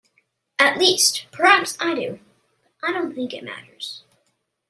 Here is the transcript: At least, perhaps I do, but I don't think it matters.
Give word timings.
At 0.57 0.79
least, 0.79 1.27
perhaps 1.31 1.77
I 1.79 1.93
do, 1.93 2.19
but 2.81 2.89
I 2.89 2.91
don't 2.93 3.13
think 3.13 3.35
it 3.35 3.43
matters. 3.43 4.03